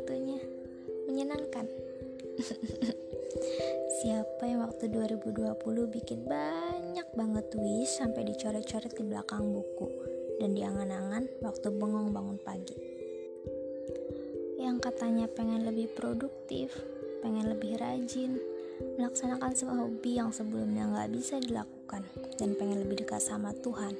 satunya 0.00 0.40
menyenangkan. 1.04 1.68
Siapa 4.00 4.48
yang 4.48 4.64
waktu 4.64 4.88
2020 4.88 5.60
bikin 5.92 6.24
banyak 6.24 7.04
banget 7.12 7.52
wish 7.60 8.00
sampai 8.00 8.24
dicoret-coret 8.24 8.96
di 8.96 9.04
belakang 9.04 9.52
buku 9.52 9.92
dan 10.40 10.56
diangan-angan 10.56 11.28
waktu 11.44 11.68
bengong 11.68 12.16
bangun 12.16 12.40
pagi. 12.40 12.80
Yang 14.56 14.88
katanya 14.88 15.28
pengen 15.28 15.68
lebih 15.68 15.92
produktif, 15.92 16.72
pengen 17.20 17.52
lebih 17.52 17.76
rajin, 17.76 18.40
melaksanakan 18.96 19.52
semua 19.52 19.84
hobi 19.84 20.16
yang 20.16 20.32
sebelumnya 20.32 20.88
nggak 20.88 21.12
bisa 21.12 21.36
dilakukan 21.36 22.08
dan 22.40 22.56
pengen 22.56 22.88
lebih 22.88 23.04
dekat 23.04 23.20
sama 23.20 23.52
Tuhan. 23.52 23.92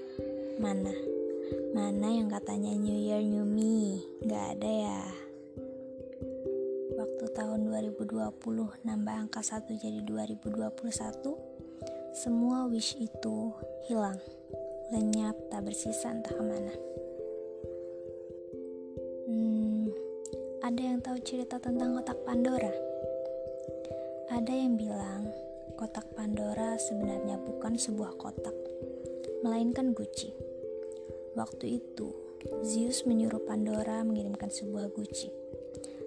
Mana? 0.57 0.97
Mana 1.77 2.09
yang 2.09 2.33
katanya 2.33 2.73
New 2.73 2.97
Year 2.97 3.21
New 3.21 3.45
Me? 3.45 4.01
Nggak 4.25 4.47
ada 4.57 4.71
ya. 4.73 5.01
Tahun 7.21 7.69
2020 7.69 8.17
nambah 8.81 9.17
angka 9.29 9.45
1 9.45 9.69
jadi 9.77 10.01
2021, 10.09 10.73
semua 12.17 12.65
wish 12.65 12.97
itu 12.97 13.53
hilang, 13.85 14.17
lenyap 14.89 15.37
tak 15.53 15.69
bersisa 15.69 16.17
entah 16.17 16.33
ke 16.33 16.41
mana. 16.41 16.73
Hmm, 19.29 19.93
ada 20.65 20.81
yang 20.81 21.05
tahu 21.05 21.21
cerita 21.21 21.61
tentang 21.61 22.01
kotak 22.01 22.17
Pandora? 22.25 22.73
Ada 24.33 24.57
yang 24.57 24.81
bilang 24.81 25.29
kotak 25.77 26.09
Pandora 26.17 26.81
sebenarnya 26.81 27.37
bukan 27.37 27.77
sebuah 27.77 28.17
kotak, 28.17 28.57
melainkan 29.45 29.93
guci. 29.93 30.33
Waktu 31.37 31.85
itu, 31.85 32.17
Zeus 32.65 33.05
menyuruh 33.05 33.45
Pandora 33.45 34.01
mengirimkan 34.09 34.49
sebuah 34.49 34.89
guci. 34.89 35.29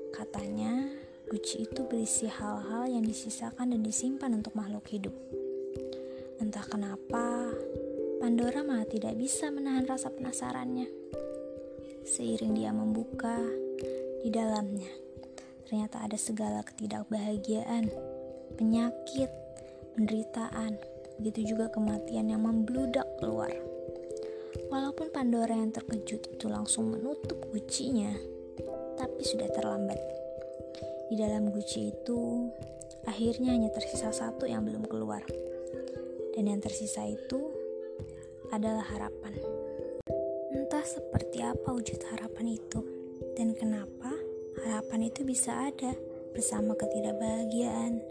Katanya, 0.10 1.03
guci 1.34 1.66
itu 1.66 1.82
berisi 1.90 2.30
hal-hal 2.30 2.86
yang 2.86 3.02
disisakan 3.02 3.74
dan 3.74 3.82
disimpan 3.82 4.38
untuk 4.38 4.54
makhluk 4.54 4.86
hidup. 4.94 5.18
Entah 6.38 6.62
kenapa, 6.62 7.50
Pandora 8.22 8.62
malah 8.62 8.86
tidak 8.86 9.18
bisa 9.18 9.50
menahan 9.50 9.90
rasa 9.90 10.14
penasarannya. 10.14 10.86
Seiring 12.06 12.54
dia 12.54 12.70
membuka, 12.70 13.42
di 14.22 14.30
dalamnya 14.30 14.86
ternyata 15.66 16.06
ada 16.06 16.22
segala 16.22 16.62
ketidakbahagiaan 16.62 17.90
penyakit, 18.54 19.34
penderitaan, 19.98 20.78
begitu 21.18 21.58
juga 21.58 21.74
kematian 21.74 22.30
yang 22.30 22.46
membludak 22.46 23.10
keluar. 23.18 23.50
Walaupun 24.70 25.10
Pandora 25.10 25.58
yang 25.58 25.74
terkejut 25.74 26.30
itu 26.30 26.46
langsung 26.46 26.94
menutup 26.94 27.42
gucinya, 27.50 28.14
tapi 29.02 29.26
sudah 29.26 29.50
terlambat. 29.50 30.23
Di 31.14 31.22
dalam 31.22 31.54
guci 31.54 31.94
itu, 31.94 32.50
akhirnya 33.06 33.54
hanya 33.54 33.70
tersisa 33.70 34.10
satu 34.10 34.50
yang 34.50 34.66
belum 34.66 34.90
keluar. 34.90 35.22
Dan 36.34 36.50
yang 36.50 36.58
tersisa 36.58 37.06
itu 37.06 37.54
adalah 38.50 38.82
harapan. 38.82 39.38
Entah 40.58 40.82
seperti 40.82 41.46
apa 41.46 41.70
wujud 41.70 42.02
harapan 42.10 42.58
itu 42.58 42.82
dan 43.38 43.54
kenapa 43.54 44.10
harapan 44.66 45.14
itu 45.14 45.22
bisa 45.22 45.70
ada 45.70 45.94
bersama 46.34 46.74
ketidakbahagiaan, 46.74 48.02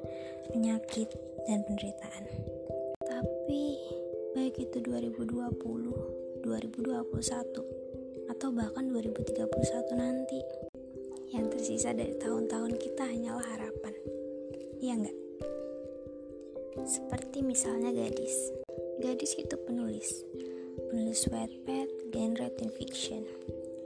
penyakit, 0.55 1.11
dan 1.50 1.66
penderitaan. 1.66 2.31
Tapi, 3.03 3.83
baik 4.39 4.62
itu 4.62 4.78
2020, 4.78 5.59
2021, 6.47 8.31
atau 8.31 8.48
bahkan 8.55 8.87
2031 8.87 9.91
nanti, 9.98 10.39
yang 11.33 11.48
tersisa 11.48 11.97
dari 11.97 12.12
tahun-tahun 12.20 12.76
kita 12.76 13.09
hanyalah 13.09 13.44
harapan. 13.56 13.97
Iya 14.84 14.94
enggak? 15.00 15.19
Seperti 16.84 17.41
misalnya 17.41 17.88
gadis. 17.88 18.53
Gadis 19.00 19.41
itu 19.41 19.56
penulis. 19.65 20.28
Penulis 20.92 21.25
Wattpad, 21.32 21.88
genre 22.12 22.48
teen 22.53 22.69
fiction. 22.76 23.25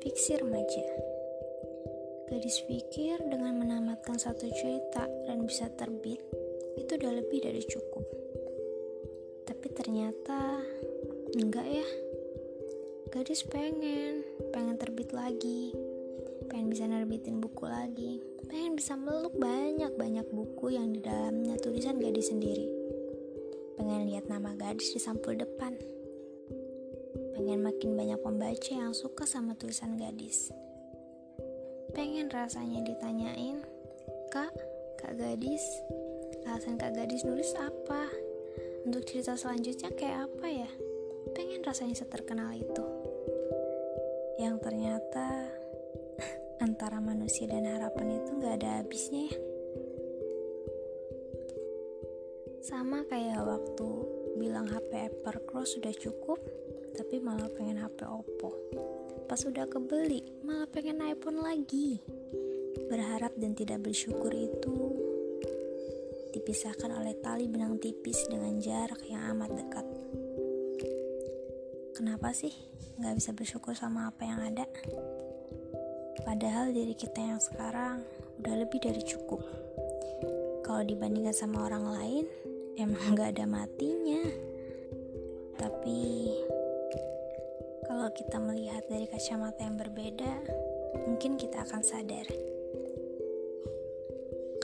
Fiksi 0.03 0.43
remaja. 0.43 0.87
Gadis 2.27 2.67
pikir 2.67 3.23
dengan 3.31 3.63
menamatkan 3.63 4.19
satu 4.19 4.51
cerita 4.51 5.07
dan 5.31 5.47
bisa 5.47 5.71
terbit, 5.79 6.19
itu 6.75 6.99
udah 6.99 7.13
lebih 7.23 7.47
dari 7.47 7.63
cukup. 7.63 8.03
Tapi 9.47 9.67
ternyata 9.71 10.59
enggak 11.39 11.67
ya. 11.71 11.89
Gadis 13.15 13.47
pengen, 13.47 14.27
pengen 14.51 14.75
terbit 14.75 15.15
lagi, 15.15 15.71
pengen 16.47 16.71
bisa 16.73 16.87
nerbitin 16.87 17.43
buku 17.43 17.67
lagi, 17.67 18.23
pengen 18.47 18.79
bisa 18.79 18.95
meluk 18.95 19.35
banyak-banyak 19.37 20.27
buku 20.31 20.79
yang 20.79 20.95
di 20.95 21.03
dalamnya 21.03 21.59
tulisan 21.61 21.99
gadis 21.99 22.31
sendiri. 22.31 22.67
Pengen 23.77 24.09
lihat 24.09 24.31
nama 24.31 24.57
gadis 24.57 24.95
di 24.95 25.01
sampul 25.03 25.37
depan. 25.37 25.77
Pengen 27.37 27.61
makin 27.61 27.95
banyak 27.95 28.19
pembaca 28.23 28.73
yang 28.73 28.97
suka 28.97 29.29
sama 29.29 29.53
tulisan 29.59 30.01
gadis. 30.01 30.49
Pengen 31.93 32.33
rasanya 32.33 32.81
ditanyain, 32.83 33.61
Kak, 34.33 34.53
Kak 34.97 35.15
Gadis, 35.17 35.65
alasan 36.47 36.79
kak 36.79 36.95
gadis 36.95 37.27
nulis 37.27 37.51
apa 37.59 38.07
untuk 38.87 39.03
cerita 39.03 39.35
selanjutnya 39.35 39.91
kayak 39.99 40.31
apa 40.31 40.47
ya 40.47 40.71
pengen 41.35 41.61
rasanya 41.67 41.99
seterkenal 41.99 42.55
itu 42.55 42.87
yang 44.39 44.63
ternyata 44.63 45.46
antara 46.67 46.99
manusia 46.99 47.47
dan 47.47 47.71
harapan 47.71 48.19
itu 48.19 48.31
gak 48.43 48.59
ada 48.59 48.83
habisnya 48.83 49.31
ya 49.31 49.39
sama 52.67 53.07
kayak 53.07 53.47
waktu 53.47 53.89
bilang 54.43 54.67
HP 54.67 54.91
Apple 55.07 55.39
Cross 55.47 55.79
sudah 55.79 55.95
cukup 55.95 56.43
tapi 56.99 57.23
malah 57.23 57.47
pengen 57.55 57.79
HP 57.79 58.03
Oppo 58.03 58.51
pas 59.31 59.39
sudah 59.39 59.71
kebeli 59.71 60.43
malah 60.43 60.67
pengen 60.67 60.99
iPhone 61.07 61.39
lagi 61.39 62.03
berharap 62.91 63.31
dan 63.39 63.55
tidak 63.55 63.87
bersyukur 63.87 64.35
itu 64.35 64.75
dipisahkan 66.37 66.93
oleh 66.93 67.17
tali 67.25 67.49
benang 67.49 67.81
tipis 67.81 68.29
dengan 68.29 68.61
jarak 68.61 69.01
yang 69.09 69.33
amat 69.33 69.57
dekat. 69.57 69.87
Kenapa 71.97 72.37
sih 72.37 72.53
nggak 73.01 73.17
bisa 73.17 73.31
bersyukur 73.33 73.73
sama 73.73 74.13
apa 74.13 74.29
yang 74.29 74.45
ada? 74.45 74.69
Padahal 76.25 76.73
diri 76.73 76.97
kita 76.97 77.21
yang 77.21 77.41
sekarang 77.43 78.01
udah 78.41 78.55
lebih 78.57 78.81
dari 78.81 79.03
cukup. 79.05 79.43
Kalau 80.65 80.83
dibandingkan 80.87 81.37
sama 81.37 81.69
orang 81.69 81.85
lain, 81.93 82.25
emang 82.81 83.13
nggak 83.13 83.37
ada 83.37 83.45
matinya. 83.45 84.23
Tapi 85.57 86.33
kalau 87.85 88.09
kita 88.13 88.37
melihat 88.41 88.85
dari 88.89 89.09
kacamata 89.09 89.61
yang 89.65 89.77
berbeda, 89.77 90.33
mungkin 91.05 91.37
kita 91.37 91.65
akan 91.65 91.83
sadar. 91.85 92.29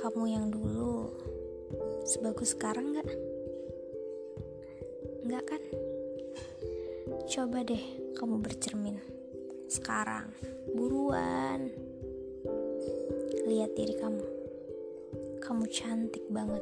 Kamu 0.00 0.24
yang 0.28 0.48
dulu 0.48 1.12
sebagus 2.08 2.56
sekarang 2.56 2.96
nggak? 2.96 3.08
Nggak 5.28 5.44
kan? 5.46 5.62
Coba 7.30 7.64
deh 7.64 7.84
kamu 8.18 8.42
bercermin 8.42 9.21
sekarang, 9.72 10.28
buruan. 10.76 11.72
Lihat 13.48 13.72
diri 13.72 13.96
kamu. 13.96 14.24
Kamu 15.40 15.64
cantik 15.72 16.28
banget. 16.28 16.60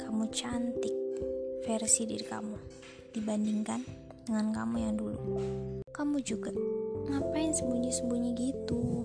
Kamu 0.00 0.24
cantik 0.32 0.96
versi 1.68 2.08
diri 2.08 2.24
kamu 2.24 2.56
dibandingkan 3.12 3.84
dengan 4.24 4.56
kamu 4.56 4.76
yang 4.88 4.94
dulu. 4.96 5.20
Kamu 5.92 6.16
juga 6.24 6.48
ngapain 7.12 7.52
sembunyi-sembunyi 7.52 8.30
gitu? 8.40 9.04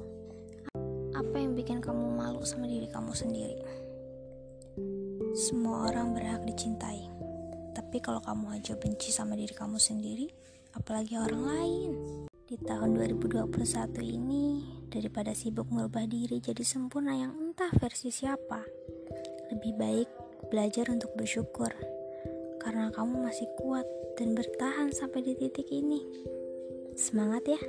Apa 1.11 1.43
yang 1.43 1.59
bikin 1.59 1.83
kamu 1.83 2.15
malu 2.15 2.39
sama 2.47 2.71
diri 2.71 2.87
kamu 2.87 3.11
sendiri? 3.11 3.59
Semua 5.35 5.91
orang 5.91 6.15
berhak 6.15 6.47
dicintai. 6.47 7.03
Tapi 7.75 7.99
kalau 7.99 8.23
kamu 8.23 8.63
aja 8.63 8.79
benci 8.79 9.11
sama 9.11 9.35
diri 9.35 9.51
kamu 9.51 9.75
sendiri, 9.75 10.31
apalagi 10.71 11.19
orang 11.19 11.43
lain. 11.43 11.91
Di 12.51 12.59
tahun 12.67 12.99
2021 12.99 13.47
ini, 14.03 14.59
daripada 14.91 15.31
sibuk 15.31 15.71
merubah 15.71 16.03
diri 16.03 16.43
jadi 16.43 16.67
sempurna 16.67 17.15
yang 17.15 17.31
entah 17.39 17.71
versi 17.79 18.11
siapa, 18.11 18.67
lebih 19.55 19.79
baik 19.79 20.09
belajar 20.51 20.91
untuk 20.91 21.15
bersyukur. 21.15 21.71
Karena 22.59 22.91
kamu 22.91 23.23
masih 23.23 23.47
kuat 23.55 23.87
dan 24.19 24.35
bertahan 24.35 24.91
sampai 24.91 25.23
di 25.23 25.39
titik 25.39 25.71
ini. 25.71 26.03
Semangat 26.99 27.47
ya! 27.47 27.61